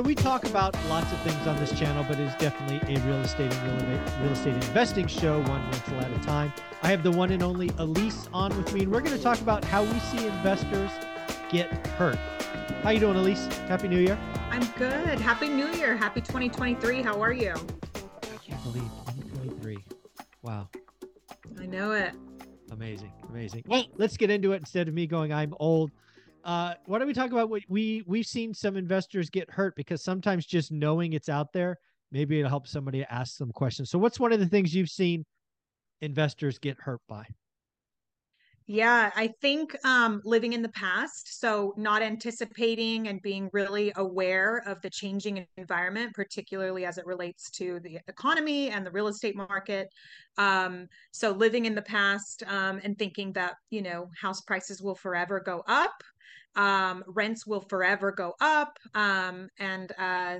So 0.00 0.04
we 0.04 0.14
talk 0.14 0.44
about 0.44 0.74
lots 0.88 1.12
of 1.12 1.20
things 1.20 1.46
on 1.46 1.58
this 1.58 1.78
channel, 1.78 2.02
but 2.08 2.18
it's 2.18 2.34
definitely 2.36 2.78
a 2.94 2.98
real 3.00 3.18
estate 3.18 3.52
and 3.52 4.22
real, 4.22 4.32
estate 4.32 4.54
investing 4.54 5.06
show, 5.06 5.42
one 5.42 5.62
rental 5.70 6.00
at 6.00 6.10
a 6.10 6.18
time. 6.24 6.54
I 6.82 6.88
have 6.88 7.02
the 7.02 7.10
one 7.10 7.30
and 7.32 7.42
only 7.42 7.70
Elise 7.76 8.26
on 8.32 8.56
with 8.56 8.72
me, 8.72 8.84
and 8.84 8.90
we're 8.90 9.02
going 9.02 9.14
to 9.14 9.22
talk 9.22 9.38
about 9.42 9.62
how 9.62 9.84
we 9.84 9.98
see 9.98 10.26
investors 10.26 10.90
get 11.50 11.86
hurt. 11.88 12.16
How 12.82 12.88
you 12.88 13.00
doing, 13.00 13.16
Elise? 13.16 13.44
Happy 13.68 13.88
New 13.88 13.98
Year. 13.98 14.18
I'm 14.48 14.64
good. 14.78 15.20
Happy 15.20 15.48
New 15.48 15.68
Year. 15.72 15.94
Happy 15.94 16.22
2023. 16.22 17.02
How 17.02 17.20
are 17.20 17.34
you? 17.34 17.52
I 17.52 18.36
can't 18.42 18.62
believe 18.62 18.88
2023. 19.04 19.84
Wow. 20.40 20.70
I 21.60 21.66
know 21.66 21.92
it. 21.92 22.14
Amazing. 22.70 23.12
Amazing. 23.28 23.64
Well, 23.66 23.84
let's 23.98 24.16
get 24.16 24.30
into 24.30 24.52
it 24.52 24.60
instead 24.60 24.88
of 24.88 24.94
me 24.94 25.06
going, 25.06 25.30
I'm 25.30 25.52
old. 25.60 25.90
Uh, 26.44 26.74
why 26.86 26.98
don't 26.98 27.06
we 27.06 27.14
talk 27.14 27.32
about 27.32 27.50
what 27.50 27.62
we 27.68 28.02
we've 28.06 28.26
seen 28.26 28.54
some 28.54 28.76
investors 28.76 29.28
get 29.30 29.50
hurt 29.50 29.74
because 29.76 30.02
sometimes 30.02 30.46
just 30.46 30.72
knowing 30.72 31.12
it's 31.12 31.28
out 31.28 31.52
there, 31.52 31.76
maybe 32.10 32.38
it'll 32.38 32.48
help 32.48 32.66
somebody 32.66 33.04
ask 33.04 33.36
some 33.36 33.52
questions. 33.52 33.90
So 33.90 33.98
what's 33.98 34.18
one 34.18 34.32
of 34.32 34.40
the 34.40 34.46
things 34.46 34.74
you've 34.74 34.88
seen 34.88 35.24
investors 36.00 36.58
get 36.58 36.78
hurt 36.80 37.00
by? 37.08 37.26
Yeah, 38.72 39.10
I 39.16 39.32
think 39.42 39.76
um, 39.84 40.22
living 40.24 40.52
in 40.52 40.62
the 40.62 40.68
past, 40.68 41.40
so 41.40 41.74
not 41.76 42.02
anticipating 42.02 43.08
and 43.08 43.20
being 43.20 43.50
really 43.52 43.92
aware 43.96 44.58
of 44.64 44.80
the 44.80 44.88
changing 44.88 45.44
environment, 45.56 46.14
particularly 46.14 46.84
as 46.84 46.96
it 46.96 47.04
relates 47.04 47.50
to 47.58 47.80
the 47.80 47.98
economy 48.06 48.70
and 48.70 48.86
the 48.86 48.92
real 48.92 49.08
estate 49.08 49.34
market. 49.34 49.88
Um, 50.38 50.86
so 51.10 51.32
living 51.32 51.64
in 51.64 51.74
the 51.74 51.82
past 51.82 52.44
um, 52.46 52.80
and 52.84 52.96
thinking 52.96 53.32
that 53.32 53.54
you 53.70 53.82
know 53.82 54.08
house 54.16 54.40
prices 54.42 54.80
will 54.80 54.94
forever 54.94 55.40
go 55.40 55.64
up, 55.66 56.04
um, 56.54 57.02
rents 57.08 57.48
will 57.48 57.62
forever 57.62 58.12
go 58.12 58.34
up, 58.40 58.78
um, 58.94 59.48
and 59.58 59.90
uh, 59.98 60.36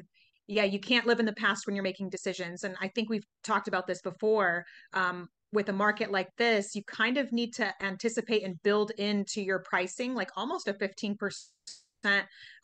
yeah, 0.46 0.62
you 0.62 0.78
can't 0.78 1.04
live 1.04 1.18
in 1.18 1.26
the 1.26 1.32
past 1.32 1.66
when 1.66 1.74
you're 1.74 1.82
making 1.82 2.10
decisions. 2.10 2.62
And 2.62 2.76
I 2.80 2.86
think 2.94 3.10
we've 3.10 3.26
talked 3.42 3.66
about 3.66 3.88
this 3.88 4.02
before. 4.02 4.64
Um, 4.92 5.28
with 5.52 5.68
a 5.68 5.72
market 5.72 6.10
like 6.10 6.28
this, 6.36 6.74
you 6.74 6.82
kind 6.84 7.16
of 7.16 7.32
need 7.32 7.54
to 7.54 7.72
anticipate 7.82 8.44
and 8.44 8.62
build 8.62 8.92
into 8.92 9.42
your 9.42 9.58
pricing, 9.60 10.14
like 10.14 10.30
almost 10.36 10.68
a 10.68 10.74
15% 10.74 11.16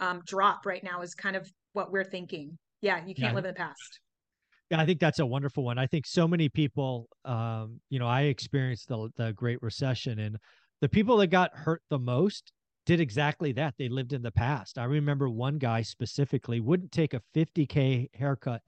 um, 0.00 0.22
drop 0.24 0.64
right 0.64 0.84
now 0.84 1.02
is 1.02 1.14
kind 1.14 1.36
of 1.36 1.50
what 1.72 1.90
we're 1.90 2.04
thinking. 2.04 2.56
Yeah, 2.80 2.98
you 2.98 3.14
can't 3.14 3.30
yeah. 3.30 3.34
live 3.34 3.44
in 3.44 3.54
the 3.54 3.58
past. 3.58 4.00
Yeah, 4.70 4.80
I 4.80 4.86
think 4.86 5.00
that's 5.00 5.18
a 5.18 5.26
wonderful 5.26 5.64
one. 5.64 5.78
I 5.78 5.86
think 5.86 6.06
so 6.06 6.26
many 6.26 6.48
people, 6.48 7.08
um, 7.24 7.80
you 7.88 7.98
know, 7.98 8.06
I 8.06 8.22
experienced 8.22 8.88
the, 8.88 9.08
the 9.16 9.32
Great 9.32 9.62
Recession, 9.62 10.18
and 10.18 10.36
the 10.80 10.88
people 10.88 11.16
that 11.18 11.28
got 11.28 11.54
hurt 11.54 11.82
the 11.88 11.98
most 11.98 12.52
did 12.84 13.00
exactly 13.00 13.52
that. 13.52 13.74
They 13.78 13.88
lived 13.88 14.12
in 14.12 14.22
the 14.22 14.30
past. 14.30 14.78
I 14.78 14.84
remember 14.84 15.28
one 15.28 15.58
guy 15.58 15.82
specifically 15.82 16.60
wouldn't 16.60 16.92
take 16.92 17.14
a 17.14 17.22
50K 17.34 18.08
haircut 18.14 18.60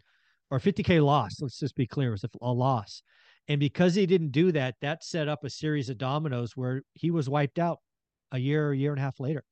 or 0.50 0.58
50K 0.58 1.04
loss. 1.04 1.40
Let's 1.40 1.58
just 1.58 1.76
be 1.76 1.86
clear, 1.86 2.08
it 2.08 2.12
was 2.12 2.24
a, 2.24 2.30
a 2.42 2.52
loss 2.52 3.02
and 3.48 3.58
because 3.58 3.94
he 3.94 4.06
didn't 4.06 4.32
do 4.32 4.52
that, 4.52 4.76
that 4.82 5.02
set 5.02 5.28
up 5.28 5.42
a 5.42 5.50
series 5.50 5.88
of 5.88 5.98
dominoes 5.98 6.56
where 6.56 6.82
he 6.92 7.10
was 7.10 7.28
wiped 7.28 7.58
out 7.58 7.78
a 8.30 8.38
year, 8.38 8.72
a 8.72 8.76
year 8.76 8.92
and 8.92 9.00
a 9.00 9.02
half 9.02 9.18
later. 9.18 9.42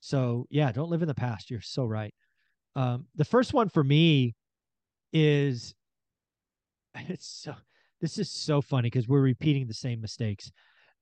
So 0.00 0.46
yeah, 0.50 0.72
don't 0.72 0.90
live 0.90 1.02
in 1.02 1.08
the 1.08 1.14
past. 1.14 1.50
You're 1.50 1.60
so 1.60 1.84
right. 1.84 2.14
Um, 2.74 3.06
the 3.14 3.24
first 3.24 3.52
one 3.52 3.68
for 3.68 3.84
me 3.84 4.34
is 5.12 5.74
it's 6.94 7.42
so 7.42 7.54
this 8.00 8.18
is 8.18 8.30
so 8.30 8.60
funny 8.60 8.86
because 8.86 9.08
we're 9.08 9.20
repeating 9.20 9.66
the 9.66 9.74
same 9.74 10.00
mistakes. 10.00 10.50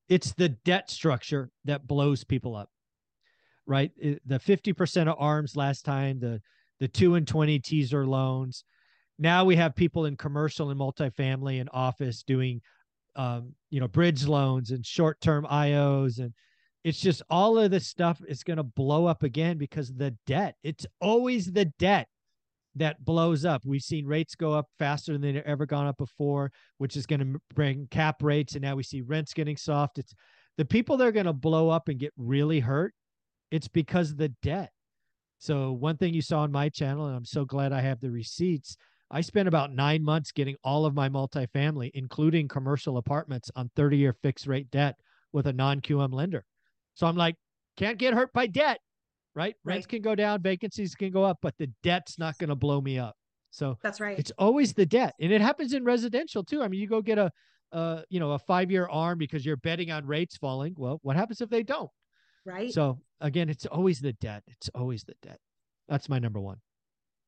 It's 0.09 0.33
the 0.33 0.51
debt 0.51 0.91
structure 0.91 1.51
that 1.65 1.87
blows 1.87 2.25
people 2.25 2.55
up, 2.55 2.69
right? 3.67 3.91
The 3.99 4.39
50% 4.39 5.09
of 5.09 5.17
arms 5.19 5.57
last 5.57 5.85
time, 5.85 6.21
the 6.21 6.41
the 6.81 6.89
two 6.89 7.15
and 7.15 7.27
20 7.27 7.61
teaser 7.61 8.07
loans, 8.07 8.65
now 9.19 9.45
we 9.45 9.57
have 9.57 9.75
people 9.75 10.07
in 10.07 10.17
commercial 10.17 10.71
and 10.71 10.81
multifamily 10.81 11.61
and 11.61 11.71
office 11.73 12.23
doing 12.23 12.61
um, 13.17 13.53
you 13.71 13.81
know 13.81 13.89
bridge 13.89 14.27
loans 14.27 14.71
and 14.71 14.85
short-term 14.85 15.47
ios 15.51 16.19
and 16.19 16.33
it's 16.85 17.01
just 17.01 17.23
all 17.31 17.59
of 17.59 17.71
this 17.71 17.87
stuff 17.87 18.21
is 18.29 18.45
going 18.45 18.59
to 18.59 18.63
blow 18.63 19.07
up 19.07 19.23
again 19.23 19.57
because 19.57 19.91
the 19.93 20.15
debt. 20.27 20.55
It's 20.63 20.85
always 21.01 21.51
the 21.51 21.65
debt 21.79 22.09
that 22.75 23.03
blows 23.03 23.47
up. 23.47 23.63
We've 23.65 23.81
seen 23.81 24.07
rates 24.07 24.35
go 24.35 24.53
up 24.53 24.67
faster 24.79 25.13
than 25.13 25.23
they've 25.23 25.43
ever 25.47 25.65
gone 25.65 25.87
up 25.87 25.97
before 25.97 26.53
which 26.79 26.97
is 26.97 27.07
going 27.07 27.21
to 27.21 27.41
bring 27.55 27.89
cap 27.91 28.23
rates 28.23 28.55
and 28.55 28.63
now 28.63 28.77
we 28.77 28.83
see 28.83 29.01
rents 29.01 29.33
getting 29.33 29.57
soft. 29.57 29.99
It's 29.99 30.15
the 30.59 30.65
people 30.65 30.99
that 30.99 31.07
are 31.07 31.13
going 31.13 31.27
to 31.27 31.33
blow 31.33 31.71
up 31.71 31.89
and 31.89 31.99
get 31.99 32.13
really 32.17 32.61
hurt 32.61 32.95
it's 33.51 33.69
because 33.69 34.11
of 34.11 34.17
the 34.17 34.31
debt. 34.43 34.71
So 35.39 35.73
one 35.73 35.97
thing 35.97 36.13
you 36.13 36.23
saw 36.23 36.41
on 36.41 36.53
my 36.53 36.69
channel 36.69 37.07
and 37.07 37.17
i'm 37.17 37.25
so 37.25 37.45
glad 37.45 37.73
i 37.73 37.81
have 37.81 38.01
the 38.01 38.11
receipts 38.11 38.77
I 39.11 39.21
spent 39.21 39.49
about 39.49 39.73
nine 39.73 40.03
months 40.03 40.33
getting 40.33 40.57
all 40.65 40.87
of 40.87 40.95
my 40.95 41.09
multifamily, 41.09 41.91
including 41.95 42.49
commercial 42.49 42.97
apartments, 42.97 43.51
on 43.55 43.71
30 43.77 43.99
year 43.99 44.13
fixed 44.23 44.47
rate 44.47 44.71
debt 44.71 44.97
with 45.33 45.47
a 45.47 45.53
non 45.53 45.81
QM 45.81 46.13
lender. 46.13 46.45
So 46.95 47.07
I'm 47.07 47.17
like, 47.17 47.37
can't 47.77 47.99
get 47.99 48.15
hurt 48.15 48.33
by 48.33 48.47
debt, 48.47 48.79
right? 49.35 49.55
right? 49.65 49.75
Rents 49.75 49.87
can 49.87 50.03
go 50.03 50.15
down, 50.15 50.43
vacancies 50.43 50.95
can 50.95 51.11
go 51.11 51.25
up, 51.25 51.39
but 51.43 51.55
the 51.59 51.69
debt's 51.83 52.19
not 52.19 52.39
going 52.39 52.49
to 52.49 52.55
blow 52.55 52.81
me 52.81 52.99
up. 52.99 53.17
So 53.51 53.79
that's 53.83 54.01
right. 54.01 54.19
It's 54.19 54.33
always 54.39 54.73
the 54.73 54.87
debt. 54.87 55.15
And 55.21 55.33
it 55.33 55.41
happens 55.41 55.75
in 55.75 55.85
residential 55.85 56.43
too. 56.43 56.63
I 56.63 56.69
mean, 56.69 56.81
you 56.81 56.89
go 56.89 57.01
get 57.01 57.19
a, 57.19 57.31
uh, 57.73 58.03
you 58.09 58.21
know, 58.21 58.33
a 58.33 58.39
five 58.39 58.71
year 58.71 58.89
arm 58.91 59.19
because 59.19 59.45
you're 59.45 59.57
betting 59.57 59.91
on 59.91 60.07
rates 60.07 60.37
falling. 60.37 60.75
Well, 60.77 60.99
what 61.03 61.17
happens 61.17 61.41
if 61.41 61.51
they 61.51 61.63
don't? 61.63 61.91
Right. 62.45 62.73
So 62.73 62.99
again, 63.21 63.49
it's 63.49 63.67
always 63.67 64.01
the 64.01 64.13
debt. 64.15 64.43
It's 64.49 64.71
always 64.75 65.05
the 65.05 65.15
debt. 65.23 65.39
That's 65.89 66.09
my 66.09 66.19
number 66.19 66.41
one. 66.41 66.59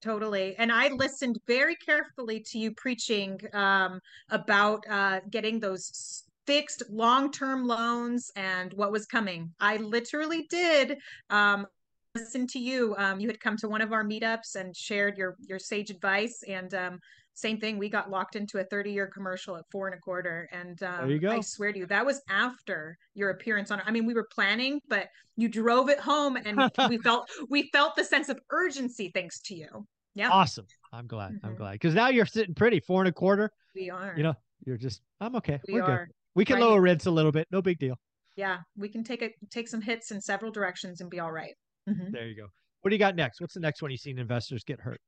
Totally. 0.03 0.55
And 0.59 0.71
I 0.71 0.89
listened 0.89 1.39
very 1.47 1.75
carefully 1.75 2.41
to 2.51 2.59
you 2.59 2.73
preaching 2.73 3.41
um, 3.53 4.01
about 4.31 4.84
uh, 4.89 5.21
getting 5.31 5.59
those 5.59 6.25
fixed 6.47 6.83
long 6.91 7.33
term 7.33 7.67
loans 7.67 8.31
and 8.37 8.73
what 8.75 8.93
was 8.93 9.07
coming. 9.07 9.53
I 9.59 9.79
literally 9.79 10.47
did. 10.49 10.99
Um, 11.31 11.67
listen 12.15 12.47
to 12.47 12.59
you 12.59 12.95
um, 12.97 13.21
you 13.21 13.29
had 13.29 13.39
come 13.41 13.59
to 13.59 13.69
one 13.69 13.83
of 13.83 13.93
our 13.93 14.03
meetups 14.03 14.55
and 14.55 14.75
shared 14.75 15.19
your 15.19 15.37
your 15.49 15.59
sage 15.59 15.91
advice 15.91 16.43
and 16.49 16.73
um, 16.73 16.99
same 17.37 17.61
thing 17.61 17.79
we 17.79 17.89
got 17.89 18.11
locked 18.11 18.35
into 18.35 18.59
a 18.59 18.65
30 18.65 18.91
year 18.91 19.07
commercial 19.07 19.57
at 19.57 19.65
four 19.71 19.87
and 19.87 19.95
a 19.95 20.01
quarter 20.01 20.49
and 20.53 20.83
um, 20.83 21.21
i 21.29 21.41
swear 21.41 21.73
to 21.73 21.79
you 21.79 21.87
that 21.87 22.05
was 22.05 22.21
after 22.29 22.99
your 23.15 23.31
appearance 23.31 23.71
on 23.71 23.81
i 23.87 23.91
mean 23.91 24.07
we 24.07 24.15
were 24.15 24.27
planning 24.33 24.81
but 24.89 25.09
you 25.37 25.49
drove 25.49 25.89
it 25.89 26.01
home 26.01 26.37
and 26.37 26.71
we 26.89 26.99
felt 26.99 27.29
we 27.49 27.69
felt 27.73 27.95
the 27.95 28.05
sense 28.05 28.29
of 28.29 28.39
urgency 28.51 29.11
thanks 29.15 29.41
to 29.41 29.55
you 29.55 29.87
yeah. 30.17 30.31
Awesome. 30.31 30.67
I'm 30.93 31.07
glad. 31.07 31.33
Mm-hmm. 31.35 31.47
I'm 31.47 31.55
glad. 31.57 31.73
Because 31.73 31.95
now 31.95 32.09
you're 32.09 32.27
sitting 32.27 32.55
pretty, 32.55 32.81
four 32.81 33.03
and 33.03 33.09
a 33.09 33.13
quarter. 33.13 33.51
We 33.75 33.91
are. 33.91 34.15
You 34.17 34.23
know, 34.23 34.35
you're 34.65 34.79
just 34.79 35.03
I'm 35.21 35.37
okay. 35.37 35.61
We 35.69 35.75
We're 35.75 35.83
are. 35.83 36.07
Good. 36.07 36.15
We 36.35 36.45
can 36.45 36.57
right. 36.57 36.65
lower 36.65 36.81
rents 36.81 37.07
a 37.07 37.11
little 37.11 37.33
bit. 37.33 37.47
No 37.51 37.61
big 37.61 37.79
deal. 37.79 37.97
Yeah. 38.35 38.59
We 38.77 38.89
can 38.89 39.05
take 39.05 39.23
a 39.23 39.31
take 39.51 39.69
some 39.69 39.83
hits 39.83 40.11
in 40.11 40.21
several 40.21 40.51
directions 40.51 41.03
and 41.03 41.10
be 41.10 41.21
all 41.21 41.31
right. 41.31 41.55
mm-hmm. 41.89 42.13
There 42.13 42.27
you 42.27 42.34
go. 42.34 42.47
What 42.81 42.91
do 42.91 42.95
you 42.95 42.99
got 42.99 43.15
next? 43.15 43.41
What's 43.41 43.55
the 43.55 43.60
next 43.60 43.83
one 43.83 43.91
you've 43.91 44.01
seen 44.01 44.19
investors 44.19 44.65
get 44.65 44.81
hurt? 44.81 45.01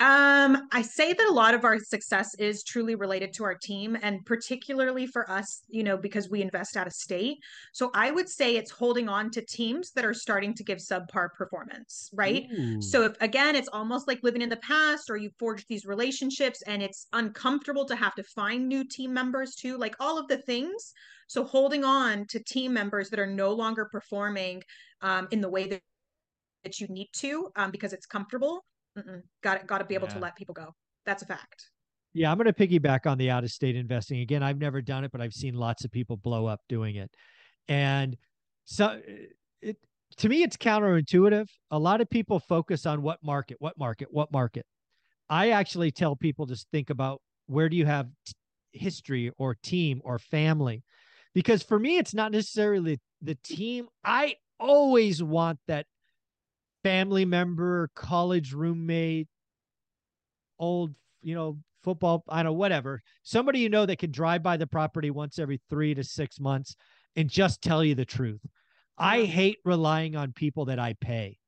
Um, 0.00 0.68
I 0.70 0.82
say 0.82 1.12
that 1.12 1.28
a 1.28 1.32
lot 1.32 1.54
of 1.54 1.64
our 1.64 1.80
success 1.80 2.32
is 2.38 2.62
truly 2.62 2.94
related 2.94 3.32
to 3.34 3.44
our 3.44 3.56
team 3.56 3.98
and 4.00 4.24
particularly 4.24 5.08
for 5.08 5.28
us, 5.28 5.62
you 5.68 5.82
know, 5.82 5.96
because 5.96 6.30
we 6.30 6.40
invest 6.40 6.76
out 6.76 6.86
of 6.86 6.92
state. 6.92 7.38
So 7.72 7.90
I 7.94 8.12
would 8.12 8.28
say 8.28 8.56
it's 8.56 8.70
holding 8.70 9.08
on 9.08 9.30
to 9.32 9.44
teams 9.44 9.90
that 9.92 10.04
are 10.04 10.14
starting 10.14 10.54
to 10.54 10.62
give 10.62 10.78
subpar 10.78 11.32
performance, 11.34 12.10
right? 12.14 12.46
Ooh. 12.52 12.80
So 12.80 13.02
if 13.02 13.20
again, 13.20 13.56
it's 13.56 13.68
almost 13.72 14.06
like 14.06 14.22
living 14.22 14.40
in 14.40 14.48
the 14.48 14.58
past 14.58 15.10
or 15.10 15.16
you 15.16 15.30
forged 15.36 15.66
these 15.68 15.84
relationships 15.84 16.62
and 16.68 16.80
it's 16.80 17.08
uncomfortable 17.12 17.84
to 17.86 17.96
have 17.96 18.14
to 18.14 18.22
find 18.22 18.68
new 18.68 18.84
team 18.84 19.12
members 19.12 19.56
too, 19.56 19.76
like 19.78 19.96
all 19.98 20.16
of 20.16 20.28
the 20.28 20.38
things. 20.38 20.92
So 21.26 21.42
holding 21.42 21.82
on 21.82 22.26
to 22.28 22.38
team 22.38 22.72
members 22.72 23.10
that 23.10 23.18
are 23.18 23.26
no 23.26 23.52
longer 23.52 23.88
performing 23.90 24.62
um, 25.02 25.26
in 25.32 25.40
the 25.40 25.50
way 25.50 25.66
that 25.68 25.82
that 26.64 26.80
you 26.80 26.88
need 26.88 27.08
to 27.14 27.50
um, 27.56 27.70
because 27.70 27.92
it's 27.92 28.06
comfortable 28.06 28.64
Got 29.42 29.66
got 29.66 29.78
to 29.78 29.84
be 29.84 29.94
able 29.94 30.08
yeah. 30.08 30.14
to 30.14 30.20
let 30.20 30.36
people 30.36 30.54
go. 30.54 30.74
That's 31.06 31.22
a 31.22 31.26
fact. 31.26 31.70
Yeah, 32.14 32.30
I'm 32.30 32.38
going 32.38 32.52
to 32.52 32.52
piggyback 32.52 33.06
on 33.06 33.18
the 33.18 33.30
out 33.30 33.44
of 33.44 33.50
state 33.50 33.76
investing 33.76 34.20
again. 34.20 34.42
I've 34.42 34.58
never 34.58 34.80
done 34.80 35.04
it, 35.04 35.12
but 35.12 35.20
I've 35.20 35.34
seen 35.34 35.54
lots 35.54 35.84
of 35.84 35.90
people 35.90 36.16
blow 36.16 36.46
up 36.46 36.60
doing 36.68 36.96
it, 36.96 37.10
and 37.68 38.16
so 38.64 39.00
it 39.62 39.76
to 40.16 40.28
me, 40.28 40.42
it's 40.42 40.56
counterintuitive. 40.56 41.48
A 41.70 41.78
lot 41.78 42.00
of 42.00 42.08
people 42.08 42.40
focus 42.40 42.86
on 42.86 43.02
what 43.02 43.18
market, 43.22 43.56
what 43.60 43.78
market, 43.78 44.08
what 44.10 44.32
market. 44.32 44.64
I 45.28 45.50
actually 45.50 45.90
tell 45.90 46.16
people 46.16 46.46
to 46.46 46.56
think 46.72 46.90
about 46.90 47.20
where 47.46 47.68
do 47.68 47.76
you 47.76 47.84
have 47.86 48.08
t- 48.26 48.32
history 48.72 49.30
or 49.38 49.54
team 49.54 50.00
or 50.04 50.18
family, 50.18 50.82
because 51.34 51.62
for 51.62 51.78
me, 51.78 51.98
it's 51.98 52.14
not 52.14 52.32
necessarily 52.32 52.98
the 53.20 53.36
team. 53.42 53.88
I 54.04 54.36
always 54.58 55.22
want 55.22 55.58
that 55.68 55.86
family 56.88 57.26
member, 57.26 57.90
college 57.94 58.54
roommate, 58.54 59.28
old, 60.58 60.94
you 61.20 61.34
know, 61.34 61.58
football, 61.84 62.24
I 62.28 62.42
don't 62.42 62.52
know, 62.52 62.58
whatever. 62.58 63.02
Somebody 63.24 63.60
you 63.60 63.68
know 63.68 63.84
that 63.84 63.98
can 63.98 64.10
drive 64.10 64.42
by 64.42 64.56
the 64.56 64.66
property 64.66 65.10
once 65.10 65.38
every 65.38 65.60
three 65.68 65.94
to 65.94 66.02
six 66.02 66.40
months 66.40 66.76
and 67.14 67.28
just 67.28 67.60
tell 67.60 67.84
you 67.84 67.94
the 67.94 68.06
truth. 68.06 68.40
I 68.96 69.24
hate 69.24 69.58
relying 69.66 70.16
on 70.16 70.32
people 70.32 70.64
that 70.64 70.78
I 70.78 70.94
pay. 71.00 71.38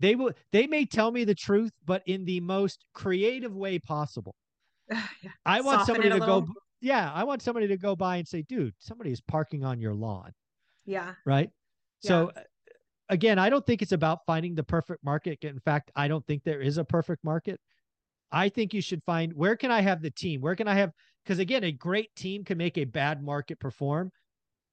They 0.00 0.14
will 0.14 0.32
they 0.52 0.66
may 0.66 0.84
tell 0.84 1.10
me 1.10 1.24
the 1.24 1.34
truth, 1.34 1.72
but 1.86 2.02
in 2.04 2.26
the 2.26 2.40
most 2.40 2.84
creative 2.92 3.56
way 3.56 3.78
possible. 3.78 4.34
yeah. 4.90 4.98
I 5.46 5.62
want 5.62 5.80
Soften 5.80 5.94
somebody 5.94 6.10
to 6.10 6.20
go 6.20 6.46
yeah, 6.82 7.10
I 7.14 7.24
want 7.24 7.40
somebody 7.40 7.66
to 7.68 7.78
go 7.78 7.96
by 7.96 8.16
and 8.16 8.28
say, 8.28 8.42
dude, 8.42 8.74
somebody 8.78 9.10
is 9.10 9.22
parking 9.22 9.64
on 9.64 9.80
your 9.80 9.94
lawn, 9.94 10.32
Yeah. 10.84 11.14
right? 11.24 11.48
So 12.00 12.30
uh, 12.36 12.42
again, 13.08 13.38
I 13.38 13.50
don't 13.50 13.64
think 13.66 13.82
it's 13.82 13.92
about 13.92 14.20
finding 14.26 14.54
the 14.54 14.62
perfect 14.62 15.04
market. 15.04 15.44
In 15.44 15.60
fact, 15.60 15.90
I 15.94 16.08
don't 16.08 16.26
think 16.26 16.42
there 16.42 16.60
is 16.60 16.78
a 16.78 16.84
perfect 16.84 17.24
market. 17.24 17.60
I 18.32 18.48
think 18.48 18.74
you 18.74 18.80
should 18.80 19.02
find 19.04 19.32
where 19.34 19.56
can 19.56 19.70
I 19.70 19.80
have 19.80 20.02
the 20.02 20.10
team? 20.10 20.40
Where 20.40 20.56
can 20.56 20.68
I 20.68 20.74
have 20.74 20.90
because 21.24 21.38
again, 21.38 21.64
a 21.64 21.72
great 21.72 22.14
team 22.16 22.44
can 22.44 22.58
make 22.58 22.76
a 22.76 22.84
bad 22.84 23.22
market 23.22 23.58
perform, 23.58 24.10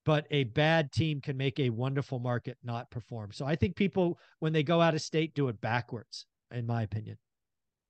but 0.04 0.26
a 0.32 0.46
bad 0.46 0.92
team 0.92 1.22
can 1.22 1.38
make 1.38 1.60
a 1.60 1.70
wonderful 1.70 2.20
market 2.20 2.58
not 2.64 2.90
perform. 2.90 3.32
So 3.32 3.46
I 3.46 3.56
think 3.56 3.76
people 3.76 4.20
when 4.40 4.52
they 4.52 4.64
go 4.64 4.82
out 4.82 4.96
of 4.96 5.02
state 5.02 5.34
do 5.34 5.48
it 5.48 5.62
backwards, 5.62 6.26
in 6.52 6.66
my 6.66 6.82
opinion. 6.84 7.18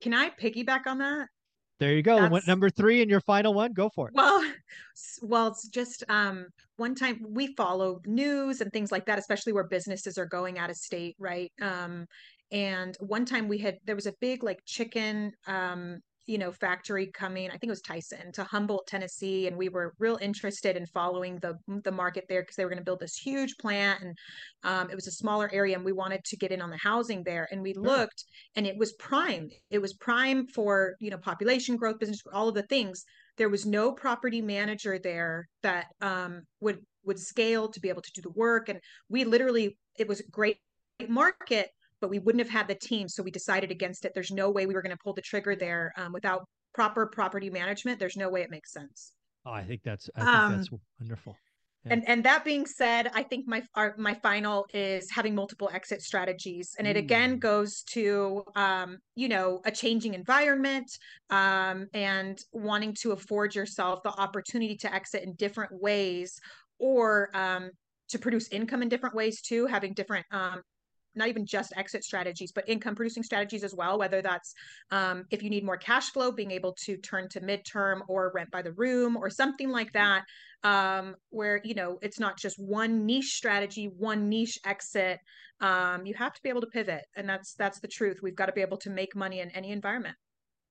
Can 0.02 0.14
I 0.14 0.30
piggyback 0.30 0.88
on 0.88 0.98
that? 1.00 1.30
There 1.82 1.96
you 1.96 2.04
go. 2.04 2.16
And 2.16 2.32
what 2.32 2.46
number 2.46 2.70
three 2.70 3.02
in 3.02 3.10
your 3.10 3.22
final 3.22 3.56
one? 3.56 3.74
Go 3.74 3.90
for 3.90 4.08
it. 4.08 4.14
Well, 4.14 4.46
well, 5.24 5.48
it's 5.48 5.68
just 5.68 6.04
um 6.10 6.46
one 6.78 6.94
time 6.94 7.26
we 7.28 7.56
follow 7.56 8.02
news 8.06 8.62
and 8.62 8.72
things 8.72 8.92
like 8.92 9.08
that, 9.08 9.18
especially 9.18 9.54
where 9.54 9.64
businesses 9.64 10.20
are 10.20 10.28
going 10.28 10.60
out 10.60 10.70
of 10.70 10.76
state, 10.76 11.16
right? 11.18 11.52
Um, 11.60 12.06
and 12.52 12.96
one 13.00 13.26
time 13.26 13.48
we 13.48 13.58
had 13.58 13.80
there 13.84 13.96
was 13.96 14.06
a 14.06 14.14
big 14.22 14.44
like 14.44 14.60
chicken 14.64 15.32
um 15.48 16.02
you 16.26 16.38
know 16.38 16.52
factory 16.52 17.08
coming 17.08 17.50
i 17.50 17.54
think 17.54 17.66
it 17.66 17.70
was 17.70 17.82
tyson 17.82 18.32
to 18.32 18.44
humboldt 18.44 18.88
tennessee 18.88 19.48
and 19.48 19.58
we 19.58 19.70
were 19.70 19.94
real 20.00 20.18
interested 20.22 20.78
in 20.78 20.86
following 20.88 21.38
the 21.40 21.56
the 21.84 21.92
market 21.92 22.26
there 22.30 22.42
because 22.42 22.56
they 22.56 22.64
were 22.64 22.70
going 22.70 22.78
to 22.78 22.84
build 22.84 23.00
this 23.00 23.18
huge 23.18 23.56
plant 23.60 24.02
and 24.02 24.18
um, 24.64 24.90
it 24.90 24.96
was 24.96 25.08
a 25.08 25.12
smaller 25.12 25.50
area 25.54 25.76
and 25.76 25.84
we 25.84 25.92
wanted 25.92 26.24
to 26.24 26.38
get 26.38 26.52
in 26.52 26.62
on 26.62 26.70
the 26.70 26.78
housing 26.78 27.24
there 27.24 27.48
and 27.52 27.62
we 27.62 27.74
looked 27.74 28.24
and 28.56 28.68
it 28.68 28.78
was 28.78 28.94
prime. 28.94 29.50
It 29.70 29.80
was 29.80 29.94
prime 29.94 30.48
for 30.48 30.96
you 31.00 31.10
know 31.10 31.18
population 31.18 31.76
growth 31.76 32.00
business 32.00 32.22
all 32.34 32.50
of 32.50 32.56
the 32.56 32.64
things. 32.64 33.04
There 33.38 33.50
was 33.50 33.66
no 33.66 33.92
property 33.92 34.42
manager 34.42 35.00
there 35.00 35.48
that 35.64 35.88
um, 36.02 36.44
would 36.60 36.80
would 37.04 37.20
scale 37.20 37.70
to 37.70 37.80
be 37.80 37.90
able 37.90 38.02
to 38.02 38.12
do 38.14 38.22
the 38.22 38.32
work 38.32 38.70
and 38.70 38.80
we 39.10 39.24
literally 39.24 39.78
it 39.98 40.08
was 40.08 40.20
a 40.20 40.30
great 40.30 40.58
market 41.08 41.70
but 42.02 42.10
we 42.10 42.20
wouldn't 42.20 42.44
have 42.44 42.52
had 42.52 42.68
the 42.68 42.76
team 42.76 43.08
so 43.08 43.24
we 43.24 43.32
decided 43.32 43.72
against 43.72 44.04
it 44.06 44.12
there's 44.14 44.32
no 44.32 44.50
way 44.50 44.66
we 44.66 44.74
were 44.74 44.82
going 44.82 44.96
to 44.96 45.02
pull 45.04 45.14
the 45.14 45.22
trigger 45.22 45.56
there 45.56 45.92
um, 45.98 46.12
without 46.12 46.44
proper 46.74 47.06
property 47.08 47.50
management 47.50 48.00
there's 48.00 48.18
no 48.18 48.30
way 48.30 48.42
it 48.42 48.50
makes 48.50 48.72
sense 48.74 49.14
Oh, 49.44 49.52
I 49.52 49.64
think 49.64 49.82
that's 49.84 50.08
I 50.16 50.20
think 50.20 50.30
Um, 50.36 50.52
that's 50.52 50.70
wonderful. 51.00 51.36
Yeah. 51.86 51.94
and 51.94 52.04
and 52.08 52.24
that 52.26 52.46
being 52.46 52.68
said 52.68 53.10
i 53.16 53.24
think 53.24 53.48
my 53.48 53.64
our, 53.74 53.96
my 53.98 54.14
final 54.14 54.68
is 54.72 55.10
having 55.10 55.34
multiple 55.34 55.68
exit 55.74 56.00
strategies 56.04 56.76
and 56.78 56.88
it 56.88 56.96
again 56.96 57.38
Mm. 57.38 57.40
goes 57.40 57.82
to 57.96 58.44
um 58.56 58.98
you 59.16 59.28
know 59.28 59.62
a 59.66 59.72
changing 59.72 60.14
environment 60.14 60.88
um 61.32 61.88
and 61.96 62.38
wanting 62.54 62.94
to 63.02 63.14
afford 63.14 63.56
yourself 63.56 64.04
the 64.04 64.12
opportunity 64.12 64.76
to 64.78 64.94
exit 64.94 65.24
in 65.24 65.34
different 65.46 65.72
ways 65.82 66.40
or 66.78 67.30
um 67.34 67.72
to 68.10 68.20
produce 68.20 68.48
income 68.50 68.84
in 68.84 68.90
different 68.90 69.16
ways 69.16 69.42
too 69.42 69.66
having 69.66 69.94
different 69.94 70.26
um 70.32 70.62
not 71.16 71.28
even 71.28 71.46
just 71.46 71.74
exit 71.76 72.04
strategies, 72.04 72.52
but 72.52 72.68
income 72.68 72.96
producing 72.96 73.24
strategies 73.24 73.64
as 73.64 73.74
well. 73.74 73.98
Whether 74.00 74.22
that's 74.22 74.54
um, 74.92 75.26
if 75.32 75.44
you 75.44 75.50
need 75.50 75.64
more 75.64 75.78
cash 75.78 76.10
flow, 76.12 76.32
being 76.32 76.52
able 76.52 76.76
to 76.86 76.98
turn 76.98 77.28
to 77.30 77.42
midterm 77.42 78.02
or 78.08 78.32
rent 78.34 78.52
by 78.52 78.62
the 78.62 78.74
room 78.74 79.18
or 79.18 79.30
something 79.30 79.70
like 79.70 79.92
that, 79.94 80.24
um, 80.64 81.16
where 81.30 81.62
you 81.64 81.74
know 81.74 81.98
it's 82.02 82.20
not 82.20 82.38
just 82.38 82.58
one 82.60 83.06
niche 83.06 83.34
strategy, 83.36 83.86
one 83.98 84.30
niche 84.30 84.60
exit. 84.66 85.20
Um, 85.60 86.06
you 86.06 86.14
have 86.16 86.34
to 86.34 86.42
be 86.42 86.50
able 86.50 86.62
to 86.62 86.68
pivot, 86.68 87.04
and 87.16 87.28
that's 87.28 87.54
that's 87.56 87.80
the 87.80 87.88
truth. 87.88 88.20
We've 88.22 88.36
got 88.36 88.48
to 88.48 88.54
be 88.54 88.62
able 88.62 88.78
to 88.78 88.90
make 88.90 89.16
money 89.16 89.40
in 89.40 89.50
any 89.52 89.72
environment. 89.72 90.16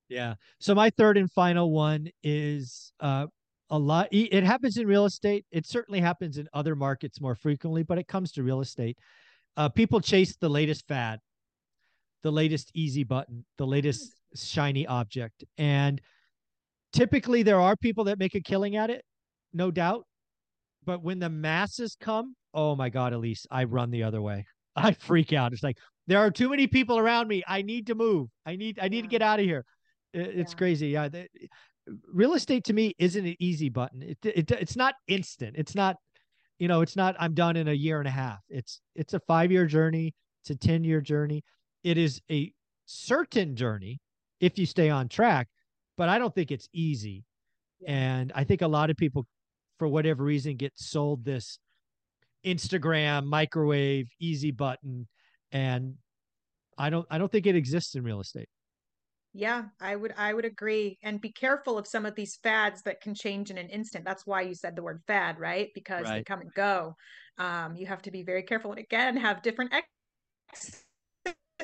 Yeah. 0.08 0.34
So 0.58 0.74
my 0.74 0.90
third 0.90 1.16
and 1.16 1.30
final 1.30 1.70
one 1.70 2.08
is 2.22 2.92
uh 3.00 3.28
a 3.70 3.78
lot 3.78 4.08
it 4.10 4.34
it 4.34 4.44
happens 4.44 4.76
in 4.76 4.86
real 4.86 5.04
estate. 5.04 5.46
It 5.52 5.66
certainly 5.66 6.00
happens 6.00 6.36
in 6.36 6.48
other 6.52 6.74
markets 6.74 7.20
more 7.20 7.36
frequently, 7.36 7.84
but 7.84 7.98
it 7.98 8.08
comes 8.08 8.32
to 8.32 8.42
real 8.42 8.60
estate. 8.60 8.98
Uh 9.56 9.68
people 9.68 10.00
chase 10.00 10.36
the 10.36 10.48
latest 10.48 10.86
fad, 10.86 11.20
the 12.22 12.30
latest 12.32 12.70
easy 12.74 13.04
button, 13.04 13.44
the 13.58 13.66
latest 13.66 14.14
shiny 14.34 14.86
object. 14.86 15.44
And 15.58 16.00
typically 16.92 17.42
there 17.42 17.60
are 17.60 17.76
people 17.76 18.04
that 18.04 18.18
make 18.18 18.34
a 18.34 18.40
killing 18.40 18.76
at 18.76 18.90
it, 18.90 19.04
no 19.52 19.70
doubt. 19.70 20.04
But 20.84 21.02
when 21.02 21.18
the 21.18 21.28
masses 21.28 21.96
come, 22.00 22.34
oh 22.54 22.74
my 22.74 22.88
God, 22.88 23.12
Elise, 23.12 23.46
I 23.50 23.64
run 23.64 23.90
the 23.90 24.02
other 24.02 24.22
way. 24.22 24.46
I 24.76 24.92
freak 24.92 25.32
out. 25.32 25.52
It's 25.52 25.62
like 25.62 25.78
there 26.06 26.18
are 26.18 26.30
too 26.30 26.48
many 26.48 26.66
people 26.66 26.98
around 26.98 27.28
me. 27.28 27.42
I 27.46 27.62
need 27.62 27.88
to 27.88 27.94
move. 27.94 28.28
I 28.46 28.56
need 28.56 28.78
I 28.80 28.88
need 28.88 29.02
to 29.02 29.08
get 29.08 29.22
out 29.22 29.40
of 29.40 29.44
here. 29.44 29.64
It's 30.12 30.52
Yeah. 30.52 30.56
crazy. 30.56 30.88
Yeah, 30.88 31.08
real 32.12 32.34
estate 32.34 32.64
to 32.64 32.72
me 32.72 32.94
isn't 32.98 33.26
an 33.26 33.36
easy 33.38 33.68
button. 33.68 34.02
It, 34.02 34.18
it 34.22 34.50
it's 34.50 34.76
not 34.76 34.94
instant. 35.08 35.56
It's 35.58 35.74
not 35.74 35.96
you 36.60 36.68
know, 36.68 36.82
it's 36.82 36.94
not 36.94 37.16
I'm 37.18 37.34
done 37.34 37.56
in 37.56 37.66
a 37.68 37.72
year 37.72 37.98
and 37.98 38.06
a 38.06 38.12
half. 38.12 38.38
It's 38.50 38.80
it's 38.94 39.14
a 39.14 39.20
5-year 39.20 39.64
journey, 39.66 40.14
it's 40.42 40.50
a 40.50 40.54
10-year 40.54 41.00
journey. 41.00 41.42
It 41.82 41.96
is 41.96 42.20
a 42.30 42.52
certain 42.84 43.56
journey 43.56 43.98
if 44.40 44.58
you 44.58 44.66
stay 44.66 44.90
on 44.90 45.08
track, 45.08 45.48
but 45.96 46.10
I 46.10 46.18
don't 46.18 46.34
think 46.34 46.50
it's 46.50 46.68
easy. 46.74 47.24
Yeah. 47.80 47.92
And 47.92 48.32
I 48.34 48.44
think 48.44 48.60
a 48.60 48.68
lot 48.68 48.90
of 48.90 48.96
people 48.96 49.26
for 49.78 49.88
whatever 49.88 50.22
reason 50.22 50.56
get 50.56 50.72
sold 50.76 51.24
this 51.24 51.58
Instagram 52.44 53.24
microwave 53.24 54.08
easy 54.20 54.50
button 54.50 55.08
and 55.52 55.94
I 56.76 56.90
don't 56.90 57.06
I 57.10 57.16
don't 57.16 57.32
think 57.32 57.46
it 57.46 57.56
exists 57.56 57.94
in 57.94 58.04
real 58.04 58.20
estate. 58.20 58.48
Yeah, 59.32 59.64
I 59.80 59.94
would 59.94 60.12
I 60.16 60.34
would 60.34 60.44
agree. 60.44 60.98
And 61.02 61.20
be 61.20 61.30
careful 61.30 61.78
of 61.78 61.86
some 61.86 62.04
of 62.04 62.14
these 62.14 62.38
fads 62.42 62.82
that 62.82 63.00
can 63.00 63.14
change 63.14 63.50
in 63.50 63.58
an 63.58 63.68
instant. 63.68 64.04
That's 64.04 64.26
why 64.26 64.42
you 64.42 64.54
said 64.54 64.74
the 64.74 64.82
word 64.82 65.02
fad, 65.06 65.38
right? 65.38 65.68
Because 65.74 66.08
they 66.08 66.24
come 66.24 66.40
and 66.40 66.52
go. 66.54 66.96
Um, 67.38 67.76
you 67.76 67.86
have 67.86 68.02
to 68.02 68.10
be 68.10 68.22
very 68.22 68.42
careful 68.42 68.72
and 68.72 68.80
again 68.80 69.16
have 69.16 69.42
different 69.42 69.72
ex- 69.72 70.84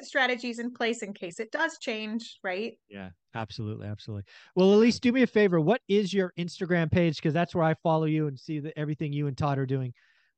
strategies 0.02 0.58
in 0.58 0.72
place 0.72 1.02
in 1.02 1.12
case 1.12 1.40
it 1.40 1.50
does 1.50 1.78
change, 1.80 2.38
right? 2.44 2.74
Yeah, 2.88 3.10
absolutely, 3.34 3.88
absolutely. 3.88 4.24
Well, 4.54 4.72
Elise, 4.74 5.00
do 5.00 5.10
me 5.10 5.22
a 5.22 5.26
favor. 5.26 5.60
What 5.60 5.80
is 5.88 6.14
your 6.14 6.32
Instagram 6.38 6.90
page? 6.90 7.16
Because 7.16 7.34
that's 7.34 7.54
where 7.54 7.64
I 7.64 7.74
follow 7.82 8.04
you 8.04 8.28
and 8.28 8.38
see 8.38 8.60
the, 8.60 8.78
everything 8.78 9.12
you 9.12 9.26
and 9.26 9.36
Todd 9.36 9.58
are 9.58 9.66
doing. 9.66 9.92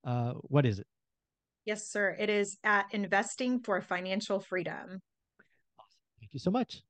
Uh, 0.05 0.33
what 0.43 0.65
is 0.65 0.79
it? 0.79 0.87
Yes, 1.67 1.91
sir. 1.91 2.17
It 2.19 2.31
is 2.31 2.57
at 2.65 2.87
investing 2.93 3.61
for 3.61 3.81
financial 3.83 4.41
freedom. 4.41 5.01
Awesome. 5.79 6.01
Thank 6.21 6.33
you 6.33 6.41
so 6.41 6.51
much. 6.51 6.83